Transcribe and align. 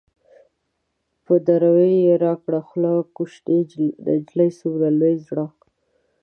په 1.25 1.33
دراوۍ 1.47 1.93
يې 2.05 2.13
راکړه 2.25 2.59
خوله- 2.67 2.93
کوشنی 3.15 3.59
نجلۍ 4.05 4.49
څومره 4.59 4.87
لوی 4.99 5.15
زړه 5.27 5.45